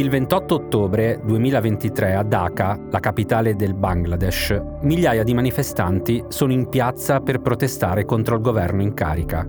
[0.00, 6.70] Il 28 ottobre 2023 a Dhaka, la capitale del Bangladesh, migliaia di manifestanti sono in
[6.70, 9.46] piazza per protestare contro il governo in carica.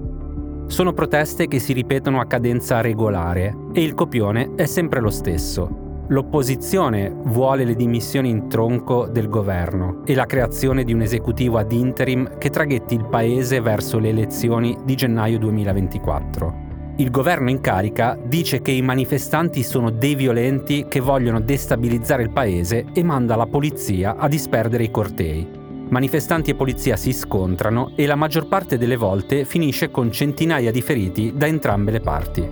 [0.65, 6.03] Sono proteste che si ripetono a cadenza regolare e il copione è sempre lo stesso.
[6.09, 11.71] L'opposizione vuole le dimissioni in tronco del governo e la creazione di un esecutivo ad
[11.71, 16.70] interim che traghetti il paese verso le elezioni di gennaio 2024.
[17.01, 22.29] Il governo in carica dice che i manifestanti sono dei violenti che vogliono destabilizzare il
[22.29, 25.49] paese e manda la polizia a disperdere i cortei.
[25.89, 30.81] Manifestanti e polizia si scontrano e la maggior parte delle volte finisce con centinaia di
[30.83, 32.47] feriti da entrambe le parti.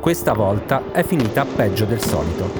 [0.00, 2.50] Questa volta è finita peggio del solito.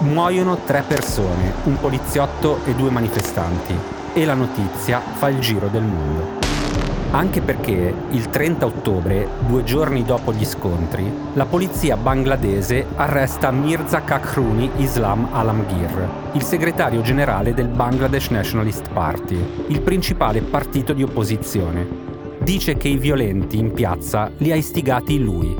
[0.00, 5.82] Muoiono tre persone, un poliziotto e due manifestanti e la notizia fa il giro del
[5.82, 6.40] mondo.
[7.12, 14.00] Anche perché il 30 ottobre, due giorni dopo gli scontri, la polizia bangladese arresta Mirza
[14.00, 21.86] Kakhruni Islam Alamgir, il segretario generale del Bangladesh Nationalist Party, il principale partito di opposizione.
[22.40, 25.54] Dice che i violenti in piazza li ha istigati lui.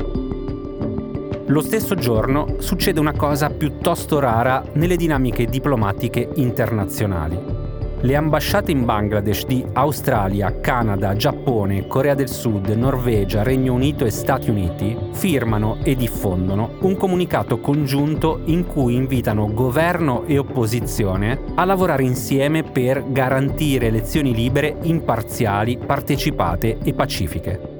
[1.47, 7.61] Lo stesso giorno succede una cosa piuttosto rara nelle dinamiche diplomatiche internazionali
[8.03, 14.11] le ambasciate in Bangladesh di Australia, Canada, Giappone, Corea del Sud, Norvegia, Regno Unito e
[14.11, 21.64] Stati Uniti firmano e diffondono un comunicato congiunto in cui invitano governo e opposizione a
[21.64, 27.72] lavorare insieme per garantire elezioni libere, imparziali, partecipate e pacifiche.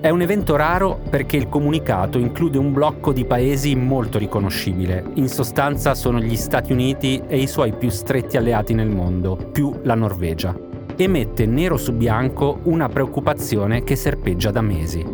[0.00, 5.04] È un evento raro perché il comunicato include un blocco di paesi molto riconoscibile.
[5.16, 9.78] In sostanza sono gli Stati Uniti e i suoi più stretti alleati nel mondo, più
[9.82, 10.58] la Norvegia.
[10.96, 15.04] E mette nero su bianco una preoccupazione che serpeggia da mesi.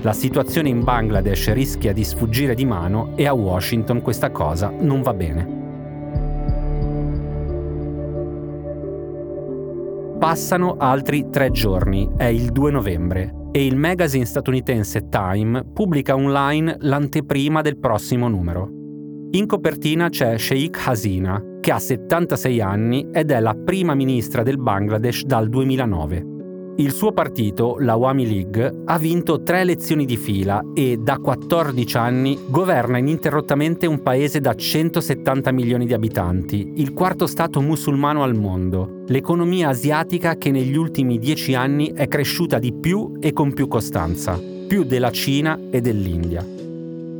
[0.00, 5.02] La situazione in Bangladesh rischia di sfuggire di mano e a Washington questa cosa non
[5.02, 5.60] va bene.
[10.18, 16.76] Passano altri tre giorni, è il 2 novembre e il magazine statunitense Time pubblica online
[16.80, 18.68] l'anteprima del prossimo numero.
[19.32, 24.58] In copertina c'è Sheikh Hasina, che ha 76 anni ed è la prima ministra del
[24.58, 26.31] Bangladesh dal 2009.
[26.74, 32.38] Il suo partito, l'Awami League, ha vinto tre elezioni di fila e da 14 anni
[32.48, 39.02] governa ininterrottamente un paese da 170 milioni di abitanti, il quarto stato musulmano al mondo,
[39.08, 44.40] l'economia asiatica che negli ultimi dieci anni è cresciuta di più e con più costanza,
[44.66, 46.42] più della Cina e dell'India.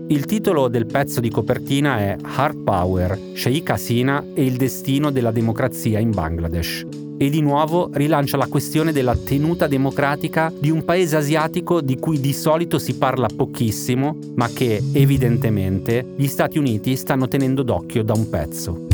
[0.09, 5.31] Il titolo del pezzo di copertina è Hard Power, Sheikh Hasina e il destino della
[5.31, 11.17] democrazia in Bangladesh e di nuovo rilancia la questione della tenuta democratica di un paese
[11.17, 17.28] asiatico di cui di solito si parla pochissimo, ma che evidentemente gli Stati Uniti stanno
[17.28, 18.87] tenendo d'occhio da un pezzo.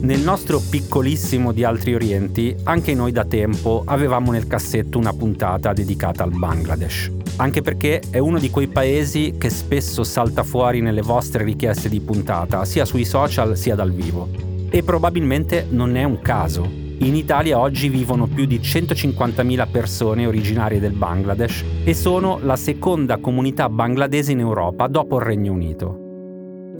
[0.00, 5.72] Nel nostro piccolissimo di Altri Orienti, anche noi da tempo avevamo nel cassetto una puntata
[5.72, 7.10] dedicata al Bangladesh.
[7.36, 12.00] Anche perché è uno di quei paesi che spesso salta fuori nelle vostre richieste di
[12.00, 14.47] puntata, sia sui social sia dal vivo.
[14.70, 16.86] E probabilmente non è un caso.
[17.00, 23.18] In Italia oggi vivono più di 150.000 persone originarie del Bangladesh e sono la seconda
[23.18, 26.06] comunità bangladese in Europa dopo il Regno Unito.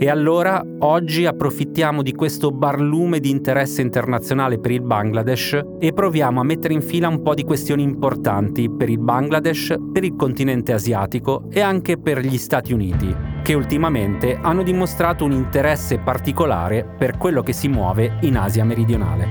[0.00, 6.40] E allora oggi approfittiamo di questo barlume di interesse internazionale per il Bangladesh e proviamo
[6.40, 10.72] a mettere in fila un po' di questioni importanti per il Bangladesh, per il continente
[10.72, 13.12] asiatico e anche per gli Stati Uniti,
[13.48, 19.26] che ultimamente hanno dimostrato un interesse particolare per quello che si muove in Asia meridionale.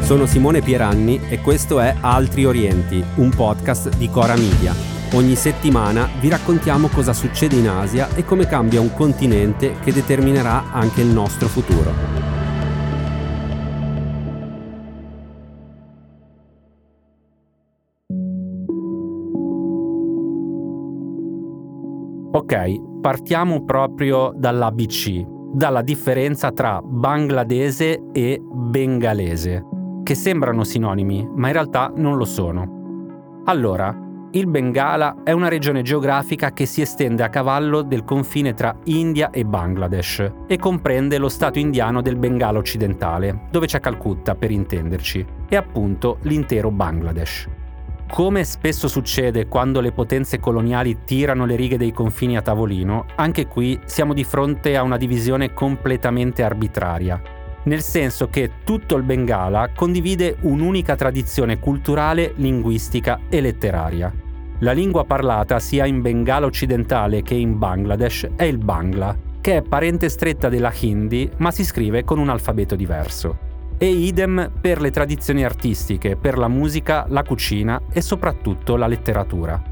[0.00, 4.74] Sono Simone Pieranni e questo è Altri Orienti, un podcast di Cora Media.
[5.14, 10.70] Ogni settimana vi raccontiamo cosa succede in Asia e come cambia un continente che determinerà
[10.70, 12.17] anche il nostro futuro.
[22.50, 29.66] Ok, partiamo proprio dall'ABC, dalla differenza tra bangladese e bengalese,
[30.02, 33.42] che sembrano sinonimi, ma in realtà non lo sono.
[33.44, 33.94] Allora,
[34.30, 39.28] il Bengala è una regione geografica che si estende a cavallo del confine tra India
[39.28, 45.22] e Bangladesh e comprende lo stato indiano del Bengala occidentale, dove c'è Calcutta per intenderci,
[45.50, 47.57] e appunto l'intero Bangladesh.
[48.10, 53.46] Come spesso succede quando le potenze coloniali tirano le righe dei confini a tavolino, anche
[53.46, 57.20] qui siamo di fronte a una divisione completamente arbitraria.
[57.68, 64.12] nel senso che tutto il Bengala condivide un'unica tradizione culturale, linguistica e letteraria.
[64.60, 69.62] La lingua parlata sia in Bengala occidentale che in Bangladesh è il Bangla, che è
[69.62, 73.47] parente stretta della Hindi ma si scrive con un alfabeto diverso.
[73.80, 79.62] E idem per le tradizioni artistiche, per la musica, la cucina e soprattutto la letteratura.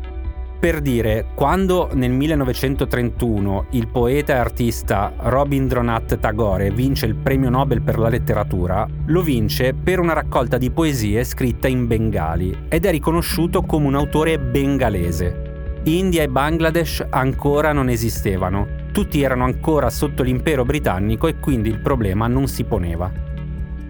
[0.58, 7.82] Per dire, quando nel 1931 il poeta e artista Robindranath Tagore vince il premio Nobel
[7.82, 12.90] per la letteratura, lo vince per una raccolta di poesie scritta in bengali ed è
[12.92, 15.80] riconosciuto come un autore bengalese.
[15.84, 21.80] India e Bangladesh ancora non esistevano, tutti erano ancora sotto l'impero britannico e quindi il
[21.80, 23.35] problema non si poneva.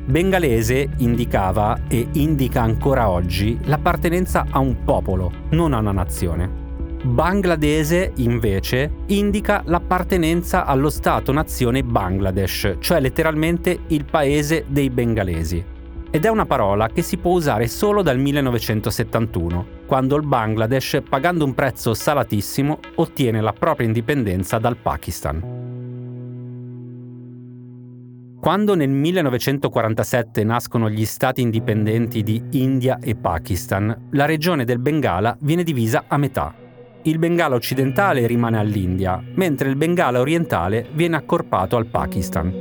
[0.08, 6.48] Bengalese indicava e indica ancora oggi l'appartenenza a un popolo, non a una nazione.
[7.02, 15.64] Bangladese, invece, indica l'appartenenza allo Stato-nazione Bangladesh, cioè letteralmente il paese dei bengalesi.
[16.08, 21.44] Ed è una parola che si può usare solo dal 1971, quando il Bangladesh, pagando
[21.44, 25.75] un prezzo salatissimo, ottiene la propria indipendenza dal Pakistan.
[28.40, 35.36] Quando nel 1947 nascono gli stati indipendenti di India e Pakistan, la regione del Bengala
[35.40, 36.54] viene divisa a metà.
[37.02, 42.52] Il Bengala occidentale rimane all'India, mentre il Bengala orientale viene accorpato al Pakistan.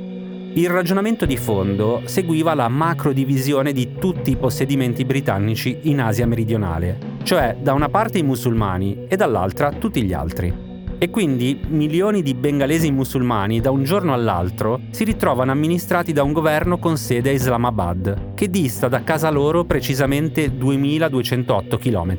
[0.54, 6.26] Il ragionamento di fondo seguiva la macro divisione di tutti i possedimenti britannici in Asia
[6.26, 10.65] meridionale, cioè da una parte i musulmani e dall'altra tutti gli altri.
[10.98, 16.32] E quindi milioni di bengalesi musulmani da un giorno all'altro si ritrovano amministrati da un
[16.32, 22.18] governo con sede a Islamabad, che dista da casa loro precisamente 2208 km.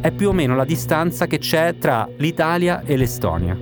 [0.00, 3.56] È più o meno la distanza che c'è tra l'Italia e l'Estonia.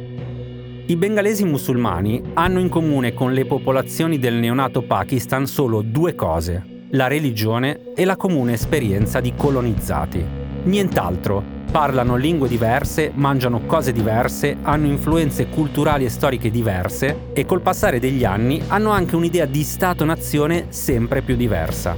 [0.89, 6.85] I bengalesi musulmani hanno in comune con le popolazioni del neonato Pakistan solo due cose,
[6.91, 10.25] la religione e la comune esperienza di colonizzati.
[10.63, 17.61] Nient'altro, parlano lingue diverse, mangiano cose diverse, hanno influenze culturali e storiche diverse e col
[17.61, 21.95] passare degli anni hanno anche un'idea di Stato-nazione sempre più diversa.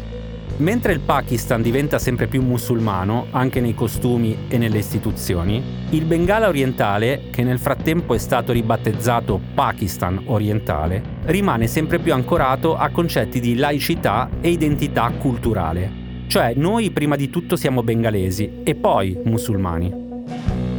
[0.57, 6.49] Mentre il Pakistan diventa sempre più musulmano, anche nei costumi e nelle istituzioni, il Bengala
[6.49, 13.39] orientale, che nel frattempo è stato ribattezzato Pakistan orientale, rimane sempre più ancorato a concetti
[13.39, 15.98] di laicità e identità culturale.
[16.29, 19.91] Cioè noi prima di tutto siamo bengalesi e poi musulmani.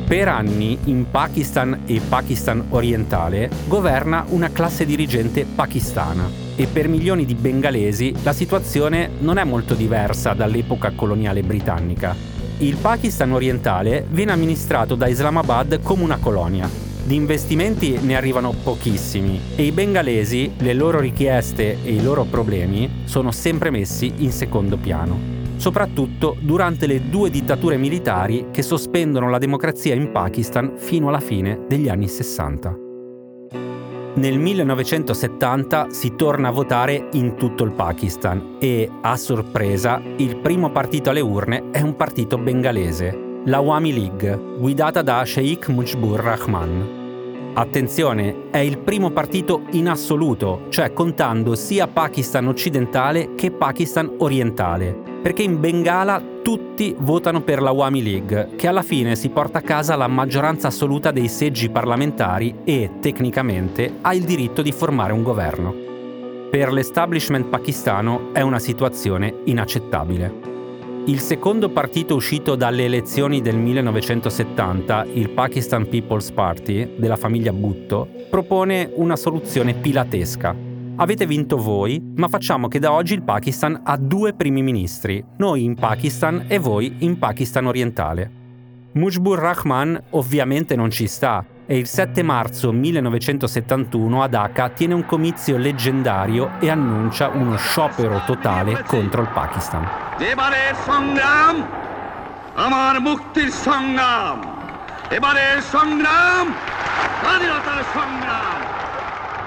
[0.08, 7.26] Per anni in Pakistan e Pakistan orientale governa una classe dirigente pakistana e per milioni
[7.26, 12.16] di bengalesi la situazione non è molto diversa dall'epoca coloniale britannica.
[12.60, 16.70] Il Pakistan orientale viene amministrato da Islamabad come una colonia.
[17.04, 23.02] Di investimenti ne arrivano pochissimi e i bengalesi, le loro richieste e i loro problemi
[23.06, 29.38] sono sempre messi in secondo piano soprattutto durante le due dittature militari che sospendono la
[29.38, 32.78] democrazia in Pakistan fino alla fine degli anni 60.
[34.16, 40.72] Nel 1970 si torna a votare in tutto il Pakistan e, a sorpresa, il primo
[40.72, 47.52] partito alle urne è un partito bengalese, l'Awami League, guidata da Sheikh Mujibur Rahman.
[47.54, 55.09] Attenzione, è il primo partito in assoluto, cioè contando sia Pakistan occidentale che Pakistan orientale,
[55.22, 59.62] perché in Bengala tutti votano per la Wami League, che alla fine si porta a
[59.62, 65.24] casa la maggioranza assoluta dei seggi parlamentari e, tecnicamente, ha il diritto di formare un
[65.24, 65.88] governo.
[66.50, 70.48] Per l'establishment pakistano è una situazione inaccettabile.
[71.06, 78.08] Il secondo partito uscito dalle elezioni del 1970, il Pakistan People's Party, della famiglia Bhutto,
[78.30, 80.56] propone una soluzione pilatesca,
[80.99, 85.65] avete vinto voi, ma facciamo che da oggi il Pakistan ha due primi ministri, noi
[85.65, 88.31] in Pakistan e voi in Pakistan orientale.
[88.93, 95.05] Mujibur Rahman ovviamente non ci sta e il 7 marzo 1971 a Dhaka tiene un
[95.07, 99.89] comizio leggendario e annuncia uno sciopero totale contro il Pakistan.
[102.67, 104.37] আমার মুক্তির সংগ্রাম
[105.17, 106.45] এবারের সংগ্রাম
[107.21, 108.28] স্বাধীনতার সংগ্রাম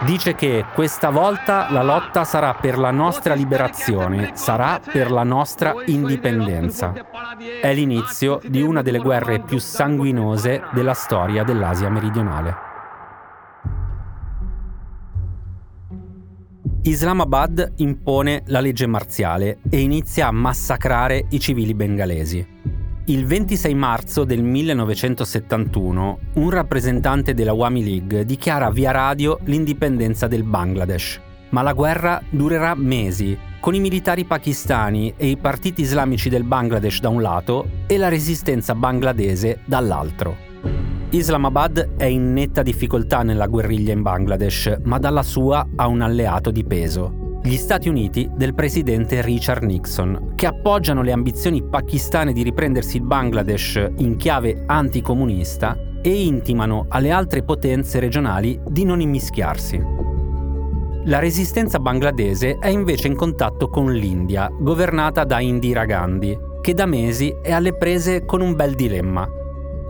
[0.04, 5.74] dice che questa volta la lotta sarà per la nostra liberazione, sarà per la nostra
[5.86, 6.92] indipendenza.
[7.60, 12.70] È l'inizio di una delle guerre più sanguinose della storia dell'Asia meridionale.
[16.84, 22.81] Islamabad impone la legge marziale e inizia a massacrare i civili bengalesi.
[23.06, 30.44] Il 26 marzo del 1971 un rappresentante della Wami League dichiara via radio l'indipendenza del
[30.44, 31.20] Bangladesh.
[31.52, 37.00] ma la guerra durerà mesi, con i militari pakistani e i partiti islamici del Bangladesh
[37.00, 40.34] da un lato e la resistenza bangladese dall'altro.
[41.10, 46.50] Islamabad è in netta difficoltà nella guerriglia in Bangladesh, ma dalla sua ha un alleato
[46.50, 52.44] di peso, gli Stati Uniti del presidente Richard Nixon, che appoggiano le ambizioni pakistane di
[52.44, 59.82] riprendersi il Bangladesh in chiave anticomunista e intimano alle altre potenze regionali di non immischiarsi.
[61.06, 66.86] La resistenza bangladese è invece in contatto con l'India, governata da Indira Gandhi, che da
[66.86, 69.28] mesi è alle prese con un bel dilemma.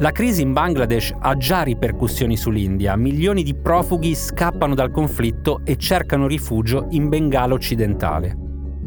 [0.02, 5.76] La crisi in Bangladesh ha già ripercussioni sull'India, milioni di profughi scappano dal conflitto e
[5.76, 8.36] cercano rifugio in Bengala occidentale.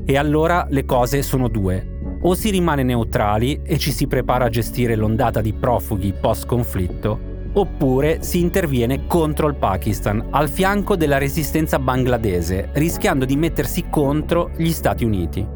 [0.04, 2.18] E allora le cose sono due.
[2.20, 7.20] O si rimane neutrali e ci si prepara a gestire l'ondata di profughi post-conflitto,
[7.54, 14.52] oppure si interviene contro il Pakistan, al fianco della resistenza bangladese, rischiando di mettersi contro
[14.58, 15.55] gli Stati Uniti.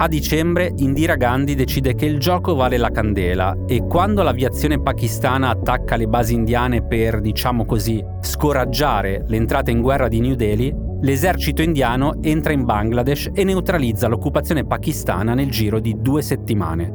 [0.00, 5.48] A dicembre Indira Gandhi decide che il gioco vale la candela e quando l'aviazione pakistana
[5.48, 11.62] attacca le basi indiane per, diciamo così, scoraggiare l'entrata in guerra di New Delhi, l'esercito
[11.62, 16.94] indiano entra in Bangladesh e neutralizza l'occupazione pakistana nel giro di due settimane.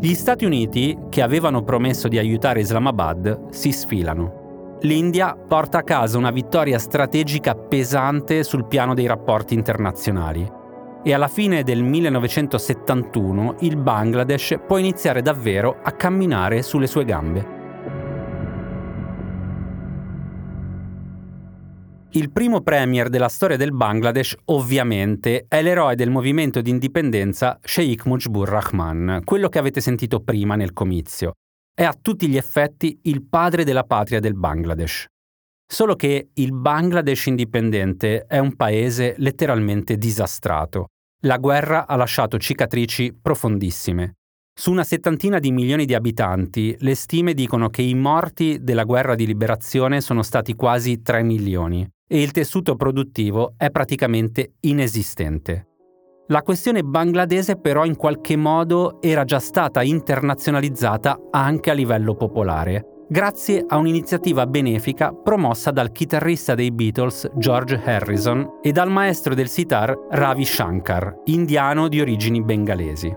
[0.00, 4.78] Gli Stati Uniti, che avevano promesso di aiutare Islamabad, si sfilano.
[4.80, 10.62] L'India porta a casa una vittoria strategica pesante sul piano dei rapporti internazionali
[11.04, 17.62] e alla fine del 1971 il Bangladesh può iniziare davvero a camminare sulle sue gambe.
[22.12, 28.06] Il primo premier della storia del Bangladesh, ovviamente, è l'eroe del movimento di indipendenza Sheikh
[28.06, 31.32] Mujibur Rahman, quello che avete sentito prima nel comizio.
[31.74, 35.06] È a tutti gli effetti il padre della patria del Bangladesh.
[35.66, 40.90] Solo che il Bangladesh indipendente è un paese letteralmente disastrato.
[41.24, 44.16] La guerra ha lasciato cicatrici profondissime.
[44.54, 49.14] Su una settantina di milioni di abitanti, le stime dicono che i morti della guerra
[49.14, 55.68] di liberazione sono stati quasi 3 milioni e il tessuto produttivo è praticamente inesistente.
[56.26, 62.84] La questione bangladese però in qualche modo era già stata internazionalizzata anche a livello popolare,
[63.14, 69.48] grazie a un'iniziativa benefica promossa dal chitarrista dei Beatles George Harrison e dal maestro del
[69.48, 73.16] sitar Ravi Shankar, indiano di origini bengalesi.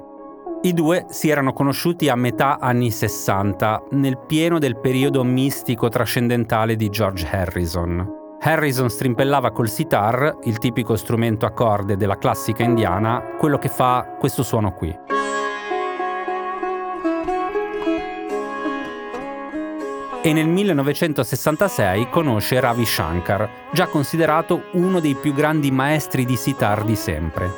[0.61, 6.75] I due si erano conosciuti a metà anni 60, nel pieno del periodo mistico trascendentale
[6.75, 8.07] di George Harrison.
[8.39, 14.15] Harrison strimpellava col sitar, il tipico strumento a corde della classica indiana, quello che fa
[14.19, 15.06] questo suono qui.
[20.27, 26.83] E nel 1966 conosce Ravi Shankar, già considerato uno dei più grandi maestri di sitar
[26.83, 27.49] di sempre.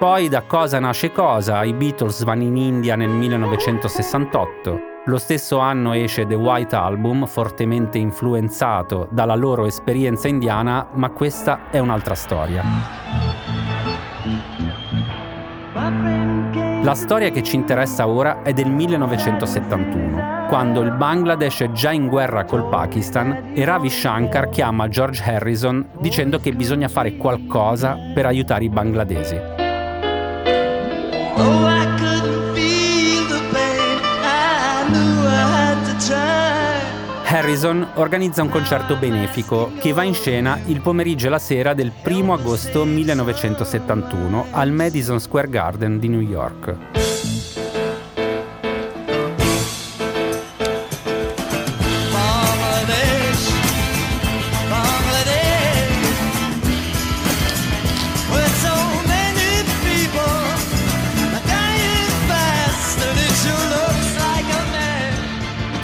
[0.00, 5.92] Poi da cosa nasce cosa, i Beatles vanno in India nel 1968, lo stesso anno
[5.92, 13.67] esce The White Album, fortemente influenzato dalla loro esperienza indiana, ma questa è un'altra storia.
[16.88, 22.08] La storia che ci interessa ora è del 1971, quando il Bangladesh è già in
[22.08, 28.24] guerra col Pakistan e Ravi Shankar chiama George Harrison dicendo che bisogna fare qualcosa per
[28.24, 29.38] aiutare i bangladesi.
[37.30, 41.92] Harrison organizza un concerto benefico che va in scena il pomeriggio e la sera del
[42.02, 47.07] 1 agosto 1971 al Madison Square Garden di New York.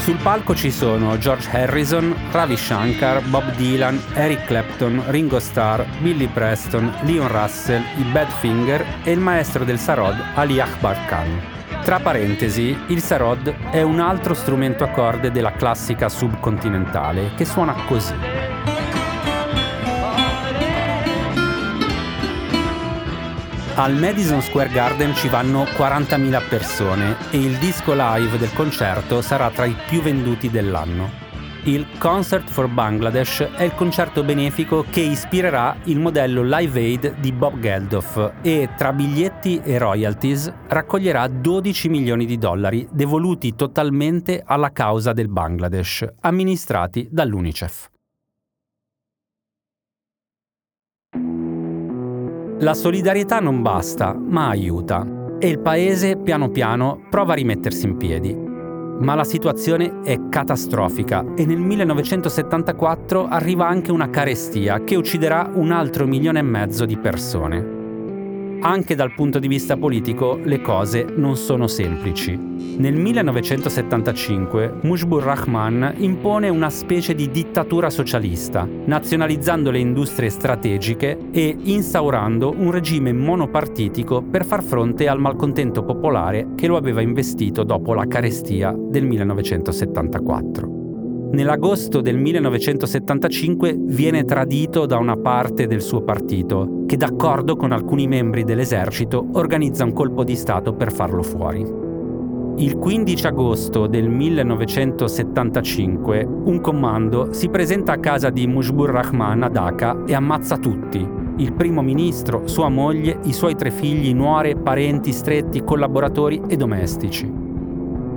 [0.04, 6.26] Sul palco ci sono George Harrison, Ravi Shankar, Bob Dylan, Eric Clapton, Ringo Starr, Billy
[6.26, 11.40] Preston, Leon Russell, i Badfinger e il maestro del Sarod Ali Akbar Khan.
[11.84, 17.73] Tra parentesi, il Sarod è un altro strumento a corde della classica subcontinentale che suona
[17.87, 18.53] così.
[23.76, 29.50] Al Madison Square Garden ci vanno 40.000 persone e il disco live del concerto sarà
[29.50, 31.11] tra i più venduti dell'anno.
[31.64, 37.33] Il Concert for Bangladesh è il concerto benefico che ispirerà il modello Live Aid di
[37.33, 44.71] Bob Geldof e tra biglietti e royalties raccoglierà 12 milioni di dollari devoluti totalmente alla
[44.71, 47.90] causa del Bangladesh, amministrati dall'UNICEF.
[52.64, 55.06] La solidarietà non basta, ma aiuta.
[55.38, 58.35] E il paese, piano piano, prova a rimettersi in piedi.
[58.35, 65.73] Ma la situazione è catastrofica e nel 1974 arriva anche una carestia che ucciderà un
[65.73, 67.83] altro milione e mezzo di persone
[68.64, 72.35] anche dal punto di vista politico le cose non sono semplici.
[72.35, 81.54] Nel 1975 Mujibur Rahman impone una specie di dittatura socialista, nazionalizzando le industrie strategiche e
[81.62, 87.92] instaurando un regime monopartitico per far fronte al malcontento popolare che lo aveva investito dopo
[87.92, 90.83] la carestia del 1974
[91.34, 98.06] nell'agosto del 1975 viene tradito da una parte del suo partito, che d'accordo con alcuni
[98.06, 101.82] membri dell'esercito organizza un colpo di Stato per farlo fuori.
[102.56, 109.48] Il 15 agosto del 1975 un comando si presenta a casa di Mujbur Rahman a
[109.48, 111.04] Dhaka e ammazza tutti,
[111.36, 117.43] il primo ministro, sua moglie, i suoi tre figli, nuore, parenti stretti, collaboratori e domestici.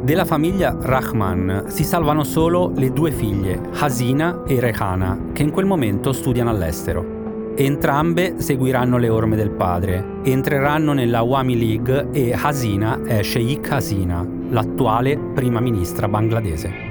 [0.08, 5.66] Della famiglia Rahman si salvano solo le due figlie, Hasina e Rehana, che in quel
[5.66, 7.52] momento studiano all'estero.
[7.58, 14.26] Entrambe seguiranno le orme del padre, entreranno nella Awami League e Hasina è Sheikh Hasina,
[14.52, 16.87] l'attuale prima ministra bangladese.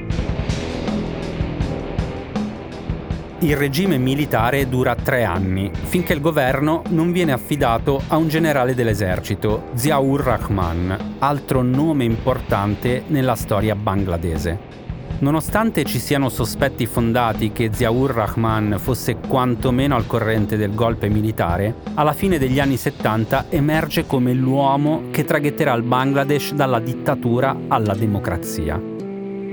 [3.41, 8.75] Il regime militare dura tre anni, finché il governo non viene affidato a un generale
[8.75, 14.75] dell'esercito, Ziaur Rahman, altro nome importante nella storia bangladese.
[15.19, 21.75] Nonostante ci siano sospetti fondati che Ziaur Rahman fosse quantomeno al corrente del golpe militare,
[21.93, 27.95] alla fine degli anni 70 emerge come l'uomo che traghetterà il Bangladesh dalla dittatura alla
[27.95, 28.96] democrazia.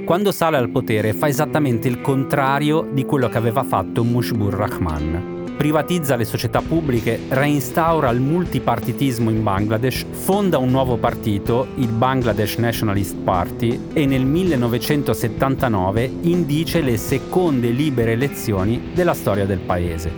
[0.05, 5.53] Quando sale al potere fa esattamente il contrario di quello che aveva fatto Mushbur Rahman.
[5.55, 12.57] Privatizza le società pubbliche, reinstaura il multipartitismo in Bangladesh, fonda un nuovo partito, il Bangladesh
[12.57, 20.11] Nationalist Party, e nel 1979 indice le seconde libere elezioni della storia del paese.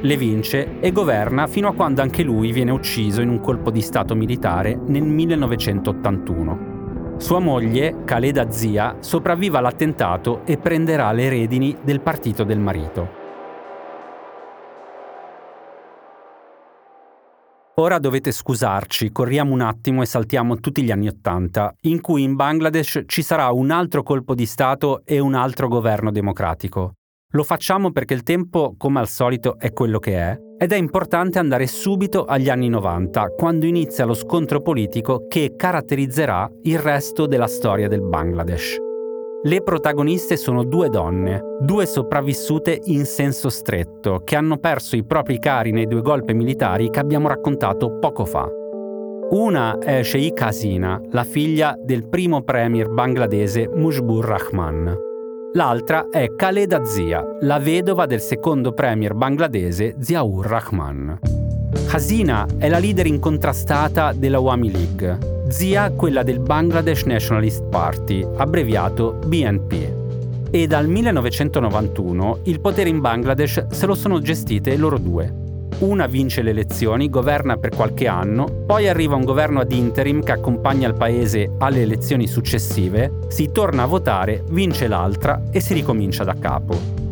[0.00, 3.80] Le vince e governa fino a quando anche lui viene ucciso in un colpo di
[3.80, 6.73] Stato militare nel 1981.
[7.16, 13.22] Sua moglie, Khaleda Zia, sopravvive all'attentato e prenderà le redini del partito del marito.
[17.76, 22.34] Ora dovete scusarci, corriamo un attimo e saltiamo tutti gli anni Ottanta, in cui in
[22.34, 26.94] Bangladesh ci sarà un altro colpo di Stato e un altro governo democratico.
[27.32, 31.38] Lo facciamo perché il tempo, come al solito, è quello che è, ed è importante
[31.38, 37.48] andare subito agli anni 90, quando inizia lo scontro politico che caratterizzerà il resto della
[37.48, 38.78] storia del Bangladesh.
[39.42, 45.38] Le protagoniste sono due donne, due sopravvissute in senso stretto, che hanno perso i propri
[45.38, 48.48] cari nei due golpe militari che abbiamo raccontato poco fa.
[49.32, 55.12] Una è Sheikh Hasina, la figlia del primo premier bangladese Mujbur Rahman.
[55.56, 61.20] L'altra è Khaleda Zia, la vedova del secondo premier bangladese Ziaur Rahman.
[61.90, 69.20] Hasina è la leader incontrastata della Wami League, Zia quella del Bangladesh Nationalist Party, abbreviato
[69.24, 70.50] BNP.
[70.50, 75.43] E dal 1991 il potere in Bangladesh se lo sono gestite loro due,
[75.78, 80.32] una vince le elezioni, governa per qualche anno, poi arriva un governo ad interim che
[80.32, 86.24] accompagna il paese alle elezioni successive, si torna a votare, vince l'altra e si ricomincia
[86.24, 87.02] da capo.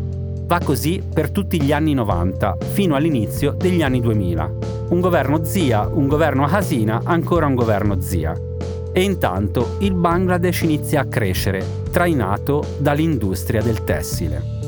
[0.45, 4.51] Va così per tutti gli anni 90, fino all'inizio degli anni 2000.
[4.89, 8.33] Un governo zia, un governo Hasina, ancora un governo zia.
[8.91, 14.62] E intanto il Bangladesh inizia a crescere, trainato dall'industria del tessile.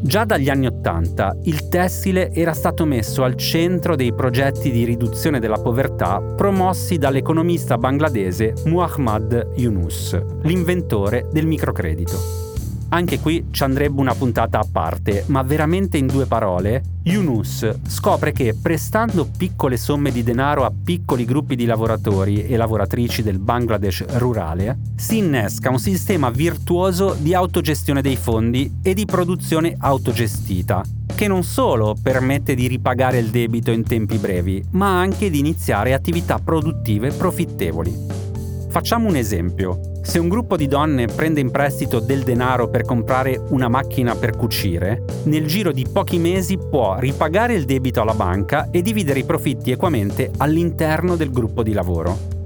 [0.00, 5.40] Già dagli anni Ottanta il tessile era stato messo al centro dei progetti di riduzione
[5.40, 12.47] della povertà promossi dall'economista bangladese Muhammad Yunus, l'inventore del microcredito.
[12.90, 18.32] Anche qui ci andrebbe una puntata a parte, ma veramente in due parole, Yunus scopre
[18.32, 24.06] che prestando piccole somme di denaro a piccoli gruppi di lavoratori e lavoratrici del Bangladesh
[24.16, 30.82] rurale, si innesca un sistema virtuoso di autogestione dei fondi e di produzione autogestita,
[31.14, 35.92] che non solo permette di ripagare il debito in tempi brevi, ma anche di iniziare
[35.92, 38.27] attività produttive profittevoli.
[38.68, 39.80] Facciamo un esempio.
[40.02, 44.36] Se un gruppo di donne prende in prestito del denaro per comprare una macchina per
[44.36, 49.24] cucire, nel giro di pochi mesi può ripagare il debito alla banca e dividere i
[49.24, 52.36] profitti equamente all'interno del gruppo di lavoro.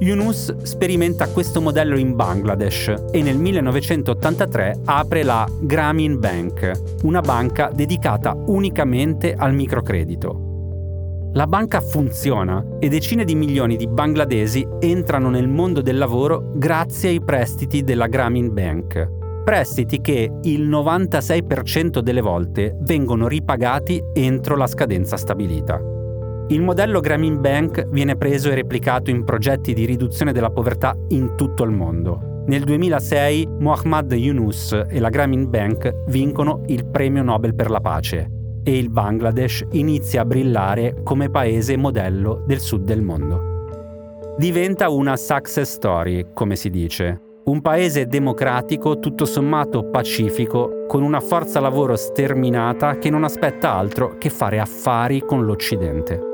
[0.00, 7.70] Yunus sperimenta questo modello in Bangladesh e nel 1983 apre la Grameen Bank, una banca
[7.72, 10.49] dedicata unicamente al microcredito.
[11.34, 17.10] La banca funziona e decine di milioni di bangladesi entrano nel mondo del lavoro grazie
[17.10, 19.08] ai prestiti della Grameen Bank.
[19.44, 25.80] Prestiti che il 96% delle volte vengono ripagati entro la scadenza stabilita.
[26.48, 31.36] Il modello Grameen Bank viene preso e replicato in progetti di riduzione della povertà in
[31.36, 32.42] tutto il mondo.
[32.46, 38.38] Nel 2006 Muhammad Yunus e la Grameen Bank vincono il premio Nobel per la pace
[38.62, 44.34] e il Bangladesh inizia a brillare come paese modello del sud del mondo.
[44.36, 51.20] Diventa una success story, come si dice, un paese democratico tutto sommato pacifico con una
[51.20, 56.29] forza lavoro sterminata che non aspetta altro che fare affari con l'Occidente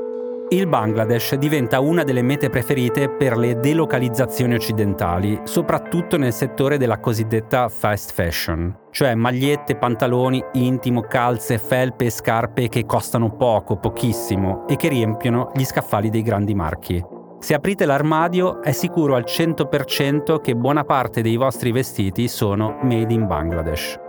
[0.49, 6.99] il Bangladesh diventa una delle mete preferite per le delocalizzazioni occidentali, soprattutto nel settore della
[6.99, 14.65] cosiddetta fast fashion, cioè magliette, pantaloni, intimo, calze, felpe e scarpe che costano poco, pochissimo
[14.67, 17.03] e che riempiono gli scaffali dei grandi marchi.
[17.39, 23.13] Se aprite l'armadio è sicuro al 100% che buona parte dei vostri vestiti sono made
[23.13, 24.06] in Bangladesh.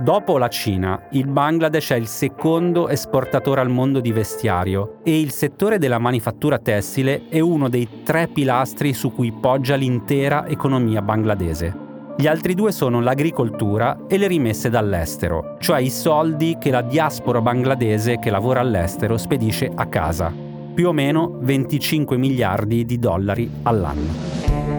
[0.00, 5.30] Dopo la Cina, il Bangladesh è il secondo esportatore al mondo di vestiario e il
[5.30, 11.88] settore della manifattura tessile è uno dei tre pilastri su cui poggia l'intera economia bangladese.
[12.16, 17.42] Gli altri due sono l'agricoltura e le rimesse dall'estero, cioè i soldi che la diaspora
[17.42, 20.32] bangladese che lavora all'estero spedisce a casa,
[20.72, 24.69] più o meno 25 miliardi di dollari all'anno.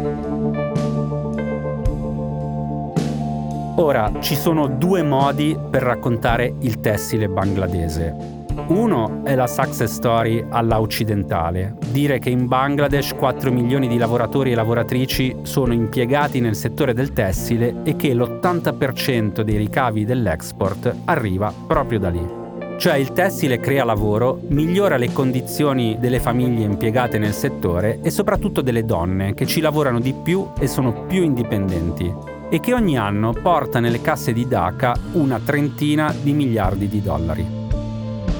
[3.75, 8.39] Ora, ci sono due modi per raccontare il tessile bangladese.
[8.67, 14.51] Uno è la success story alla occidentale, dire che in Bangladesh 4 milioni di lavoratori
[14.51, 21.53] e lavoratrici sono impiegati nel settore del tessile e che l'80% dei ricavi dell'export arriva
[21.65, 22.39] proprio da lì.
[22.77, 28.61] Cioè il tessile crea lavoro, migliora le condizioni delle famiglie impiegate nel settore e soprattutto
[28.61, 33.31] delle donne che ci lavorano di più e sono più indipendenti e che ogni anno
[33.31, 37.59] porta nelle casse di Dhaka una trentina di miliardi di dollari.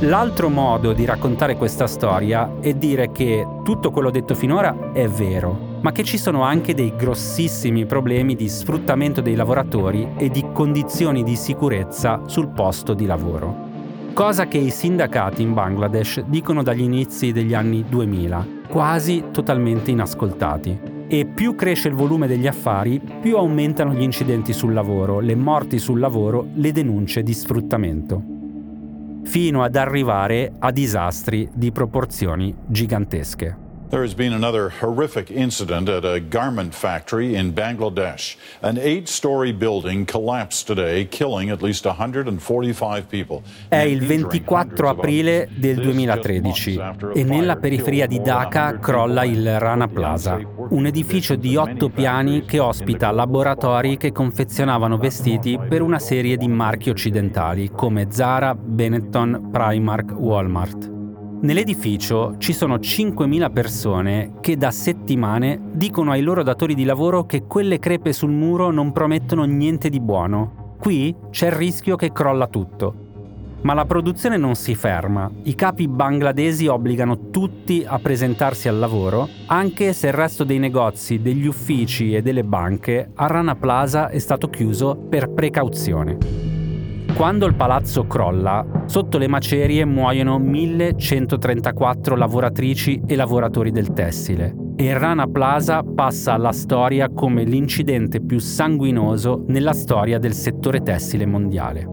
[0.02, 5.78] L'altro modo di raccontare questa storia è dire che tutto quello detto finora è vero,
[5.80, 11.24] ma che ci sono anche dei grossissimi problemi di sfruttamento dei lavoratori e di condizioni
[11.24, 13.70] di sicurezza sul posto di lavoro.
[14.14, 20.91] Cosa che i sindacati in Bangladesh dicono dagli inizi degli anni 2000, quasi totalmente inascoltati
[21.14, 25.78] e più cresce il volume degli affari, più aumentano gli incidenti sul lavoro, le morti
[25.78, 28.24] sul lavoro, le denunce di sfruttamento,
[29.24, 33.61] fino ad arrivare a disastri di proporzioni gigantesche.
[33.92, 38.38] There has been another horrific incident at a garment factory in Bangladesh.
[38.62, 43.42] An eight story building collapsed today, killing at least 145 people.
[43.68, 46.80] È il 24 aprile del 2013
[47.14, 52.60] e nella periferia di Dhaka crolla il Rana Plaza, un edificio di otto piani che
[52.60, 60.14] ospita laboratori che confezionavano vestiti per una serie di marchi occidentali come Zara, Benetton, Primark,
[60.16, 61.00] Walmart.
[61.42, 67.46] Nell'edificio ci sono 5.000 persone che da settimane dicono ai loro datori di lavoro che
[67.48, 70.76] quelle crepe sul muro non promettono niente di buono.
[70.78, 72.94] Qui c'è il rischio che crolla tutto.
[73.62, 75.32] Ma la produzione non si ferma.
[75.44, 81.24] I capi bangladesi obbligano tutti a presentarsi al lavoro, anche se il resto dei negozi,
[81.24, 86.51] degli uffici e delle banche a Rana Plaza è stato chiuso per precauzione.
[87.16, 94.98] Quando il palazzo crolla, sotto le macerie muoiono 1134 lavoratrici e lavoratori del tessile e
[94.98, 101.88] Rana Plaza passa alla storia come l'incidente più sanguinoso nella storia del settore tessile mondiale.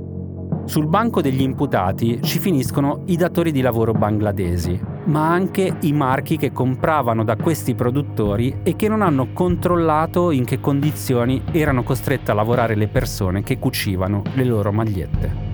[0.64, 6.36] Sul banco degli imputati ci finiscono i datori di lavoro bangladesi, ma anche i marchi
[6.36, 12.30] che compravano da questi produttori e che non hanno controllato in che condizioni erano costrette
[12.30, 15.46] a lavorare le persone che cucivano le loro magliette.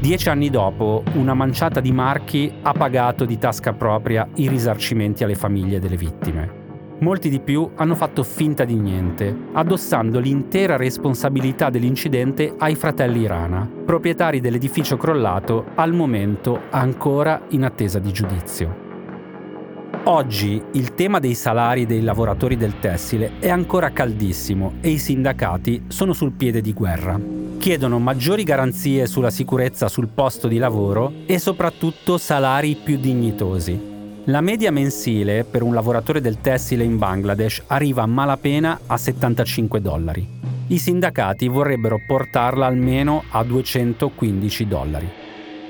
[0.00, 5.34] Dieci anni dopo, una manciata di marchi ha pagato di tasca propria i risarcimenti alle
[5.34, 6.67] famiglie delle vittime.
[7.00, 13.70] Molti di più hanno fatto finta di niente, addossando l'intera responsabilità dell'incidente ai fratelli Rana,
[13.84, 18.86] proprietari dell'edificio crollato, al momento ancora in attesa di giudizio.
[20.04, 25.84] Oggi il tema dei salari dei lavoratori del tessile è ancora caldissimo e i sindacati
[25.86, 27.20] sono sul piede di guerra.
[27.58, 33.97] Chiedono maggiori garanzie sulla sicurezza sul posto di lavoro e soprattutto salari più dignitosi.
[34.28, 39.80] La media mensile per un lavoratore del tessile in Bangladesh arriva a malapena a 75
[39.80, 40.28] dollari.
[40.66, 45.08] I sindacati vorrebbero portarla almeno a 215 dollari.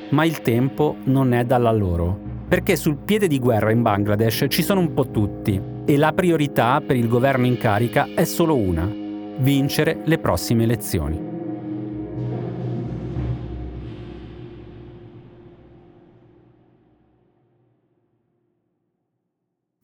[0.09, 2.27] Ma il tempo non è dalla loro.
[2.49, 6.81] perché sul piede di guerra in Bangladesh ci sono un po' tutti e la priorità
[6.81, 8.90] per il governo in carica è solo una,
[9.37, 11.38] vincere le prossime elezioni.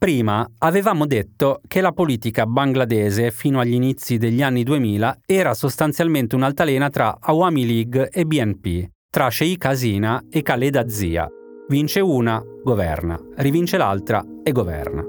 [0.05, 6.35] Prima avevamo detto che la politica bangladese fino agli inizi degli anni 2000 era sostanzialmente
[6.35, 11.27] un'altalena tra Awami League e BNP, tra Sheikh Hasina e Khaleda Zia.
[11.71, 15.03] Vince una, governa, rivince l'altra e governa.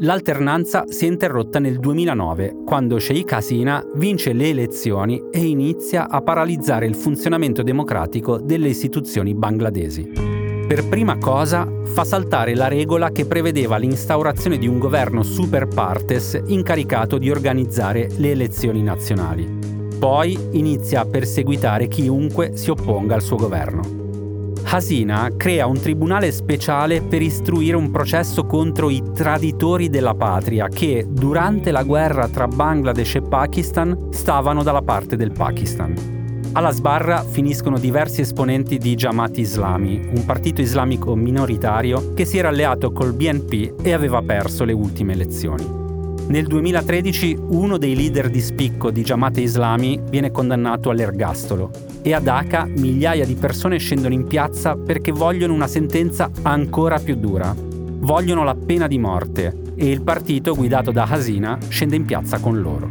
[0.00, 6.20] L'alternanza si è interrotta nel 2009, quando Sheikh Hasina vince le elezioni e inizia a
[6.20, 10.45] paralizzare il funzionamento democratico delle istituzioni bangladesi.
[10.66, 16.36] Per prima cosa fa saltare la regola che prevedeva l'instaurazione di un governo super partes
[16.46, 19.46] incaricato di organizzare le elezioni nazionali.
[19.96, 23.82] Poi inizia a perseguitare chiunque si opponga al suo governo.
[24.64, 31.06] Hasina crea un tribunale speciale per istruire un processo contro i traditori della patria che,
[31.08, 36.15] durante la guerra tra Bangladesh e Pakistan, stavano dalla parte del Pakistan.
[36.56, 42.48] Alla sbarra finiscono diversi esponenti di Jamaat Islami, un partito islamico minoritario che si era
[42.48, 45.68] alleato col BNP e aveva perso le ultime elezioni.
[46.28, 52.20] Nel 2013 uno dei leader di spicco di Jamaat Islami viene condannato all'ergastolo e a
[52.20, 57.54] Dhaka migliaia di persone scendono in piazza perché vogliono una sentenza ancora più dura.
[57.54, 62.62] Vogliono la pena di morte e il partito guidato da Hasina scende in piazza con
[62.62, 62.88] loro.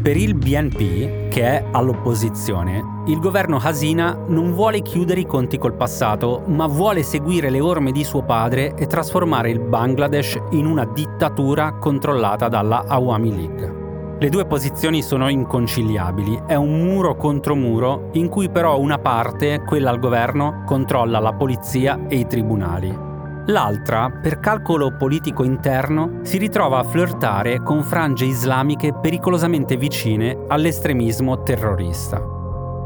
[0.00, 5.74] Per il BNP, che è all'opposizione, il governo Hasina non vuole chiudere i conti col
[5.74, 10.84] passato, ma vuole seguire le orme di suo padre e trasformare il Bangladesh in una
[10.84, 14.16] dittatura controllata dalla Awami League.
[14.20, 19.64] Le due posizioni sono inconciliabili, è un muro contro muro in cui però una parte,
[19.66, 23.13] quella al governo, controlla la polizia e i tribunali
[23.48, 31.42] L'altra, per calcolo politico interno, si ritrova a flirtare con frange islamiche pericolosamente vicine all'estremismo
[31.42, 32.22] terrorista.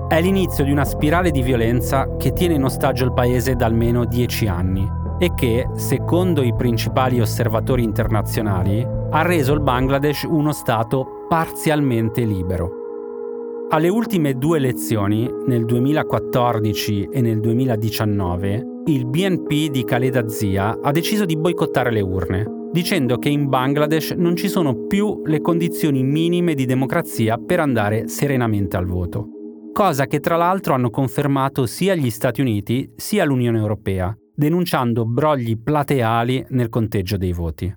[0.09, 4.05] È l'inizio di una spirale di violenza che tiene in ostaggio il paese da almeno
[4.05, 4.91] dieci anni
[5.21, 13.67] e che, secondo i principali osservatori internazionali, ha reso il Bangladesh uno Stato parzialmente libero.
[13.71, 20.91] Alle ultime due elezioni, nel 2014 e nel 2019, il BNP di Khaleda Zia ha
[20.93, 26.03] deciso di boicottare le urne, dicendo che in Bangladesh non ci sono più le condizioni
[26.03, 29.29] minime di democrazia per andare serenamente al voto.
[29.75, 35.61] Cosa che tra l'altro hanno confermato sia gli Stati Uniti sia l'Unione Europea, denunciando brogli
[35.61, 37.71] plateali nel conteggio dei voti.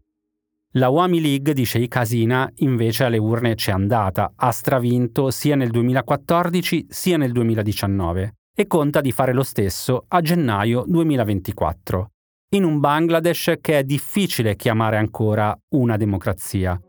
[0.75, 5.71] La Wami League di Sheikh Hasina invece alle urne c'è andata, ha stravinto sia nel
[5.71, 12.11] 2014 sia nel 2019 e conta di fare lo stesso a gennaio 2024,
[12.55, 16.79] in un Bangladesh che è difficile chiamare ancora una democrazia.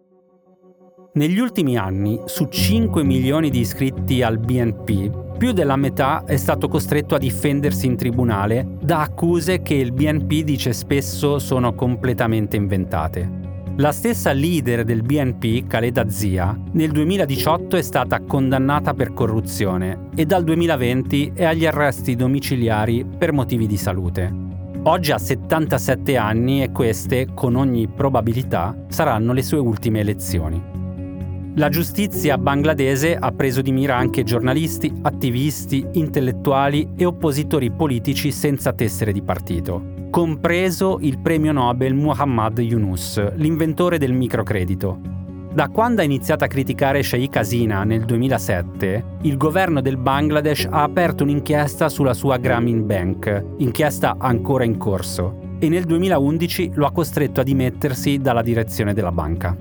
[1.14, 6.68] Negli ultimi anni, su 5 milioni di iscritti al BNP, più della metà è stato
[6.68, 13.51] costretto a difendersi in tribunale da accuse che il BNP dice spesso sono completamente inventate.
[13.76, 20.26] La stessa leader del BNP, Khaleda Zia, nel 2018 è stata condannata per corruzione e
[20.26, 24.30] dal 2020 è agli arresti domiciliari per motivi di salute.
[24.82, 30.62] Oggi ha 77 anni e queste, con ogni probabilità, saranno le sue ultime elezioni.
[31.54, 38.74] La giustizia bangladese ha preso di mira anche giornalisti, attivisti, intellettuali e oppositori politici senza
[38.74, 45.00] tessere di partito compreso il premio Nobel Muhammad Yunus, l'inventore del microcredito.
[45.54, 50.82] Da quando ha iniziato a criticare Sheikh Hasina nel 2007, il governo del Bangladesh ha
[50.82, 56.92] aperto un'inchiesta sulla sua Grameen Bank, inchiesta ancora in corso, e nel 2011 lo ha
[56.92, 59.56] costretto a dimettersi dalla direzione della banca.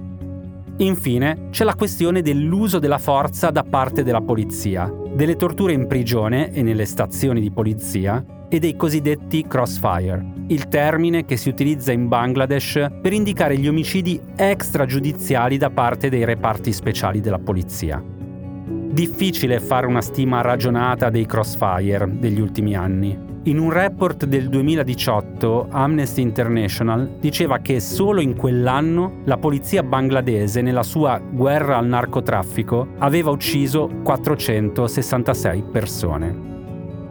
[0.79, 6.51] Infine c'è la questione dell'uso della forza da parte della polizia, delle torture in prigione
[6.51, 8.21] e nelle stazioni di polizia
[8.53, 14.19] e dei cosiddetti crossfire, il termine che si utilizza in Bangladesh per indicare gli omicidi
[14.35, 18.03] extragiudiziali da parte dei reparti speciali della polizia.
[18.03, 23.17] Difficile fare una stima ragionata dei crossfire degli ultimi anni.
[23.43, 30.61] In un report del 2018 Amnesty International diceva che solo in quell'anno la polizia bangladese
[30.61, 36.50] nella sua guerra al narcotraffico aveva ucciso 466 persone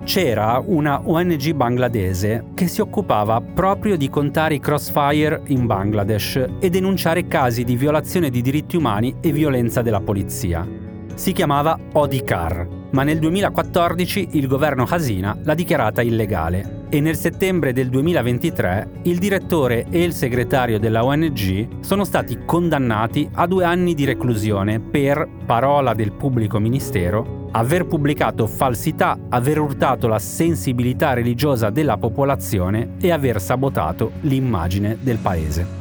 [0.04, 6.70] c'era una ONG bangladese che si occupava proprio di contare i crossfire in Bangladesh e
[6.70, 10.66] denunciare casi di violazione di diritti umani e violenza della polizia.
[11.14, 17.72] Si chiamava Odikar, ma nel 2014 il governo Hasina l'ha dichiarata illegale e nel settembre
[17.72, 23.94] del 2023 il direttore e il segretario della ONG sono stati condannati a due anni
[23.94, 31.70] di reclusione per, parola del pubblico ministero, aver pubblicato falsità, aver urtato la sensibilità religiosa
[31.70, 35.78] della popolazione e aver sabotato l'immagine del paese.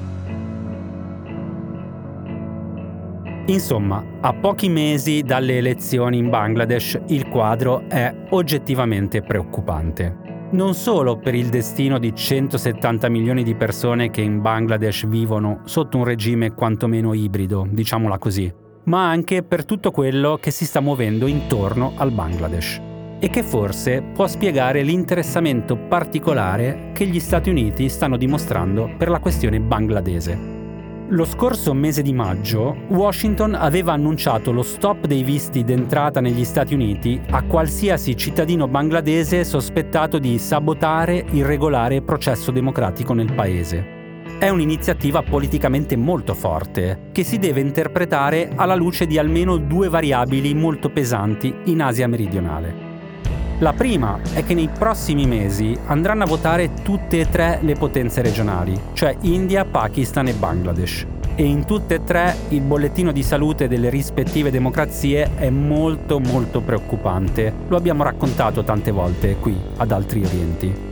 [3.45, 10.27] Insomma, a pochi mesi dalle elezioni in Bangladesh il quadro è oggettivamente preoccupante.
[10.51, 15.97] Non solo per il destino di 170 milioni di persone che in Bangladesh vivono sotto
[15.97, 18.51] un regime quantomeno ibrido, diciamola così,
[18.89, 22.81] ma anche per tutto quello che si sta muovendo intorno al Bangladesh
[23.19, 29.19] e che forse può spiegare l'interessamento particolare che gli Stati Uniti stanno dimostrando per la
[29.19, 30.57] questione bangladese.
[31.09, 36.73] Lo scorso mese di maggio, Washington aveva annunciato lo stop dei visti d'entrata negli Stati
[36.73, 43.98] Uniti a qualsiasi cittadino bangladese sospettato di sabotare il regolare processo democratico nel paese.
[44.39, 50.53] È un'iniziativa politicamente molto forte, che si deve interpretare alla luce di almeno due variabili
[50.53, 52.73] molto pesanti in Asia meridionale.
[53.59, 58.21] La prima è che nei prossimi mesi andranno a votare tutte e tre le potenze
[58.21, 61.05] regionali, cioè India, Pakistan e Bangladesh.
[61.35, 66.61] E in tutte e tre il bollettino di salute delle rispettive democrazie è molto molto
[66.61, 67.53] preoccupante.
[67.67, 70.88] Lo abbiamo raccontato tante volte qui, ad Altri Orienti.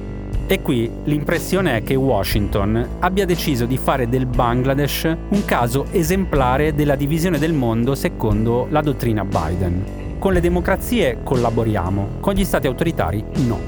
[0.50, 6.74] E qui l'impressione è che Washington abbia deciso di fare del Bangladesh un caso esemplare
[6.74, 10.16] della divisione del mondo secondo la dottrina Biden.
[10.18, 13.60] Con le democrazie collaboriamo, con gli stati autoritari no.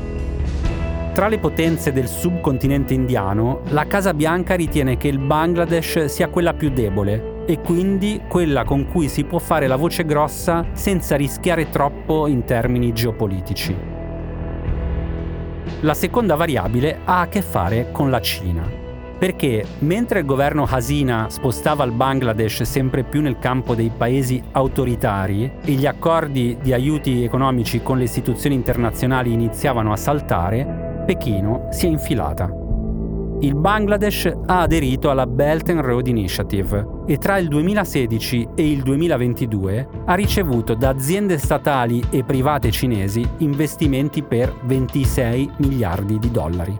[1.12, 6.54] Tra le potenze del subcontinente indiano, la Casa Bianca ritiene che il Bangladesh sia quella
[6.54, 11.70] più debole e quindi quella con cui si può fare la voce grossa senza rischiare
[11.70, 13.99] troppo in termini geopolitici.
[15.82, 18.88] La seconda variabile ha a che fare con la Cina
[19.20, 25.52] perché mentre il governo Hasina spostava il Bangladesh sempre più nel campo dei paesi autoritari
[25.62, 31.86] e gli accordi di aiuti economici con le istituzioni internazionali iniziavano a saltare, Pechino si
[31.86, 32.69] è infilata.
[33.42, 38.84] Il Bangladesh ha aderito alla Belt and Road Initiative e tra il 2016 e il
[38.84, 46.78] 2022 ha ricevuto da aziende statali e private cinesi investimenti per 26 miliardi di dollari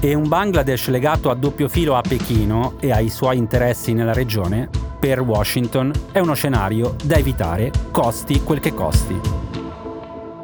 [0.00, 4.70] e un Bangladesh legato a doppio filo a Pechino e ai suoi interessi nella regione,
[4.98, 9.20] per Washington è uno scenario da evitare, costi quel che costi.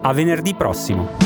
[0.02, 1.25] A venerdì prossimo.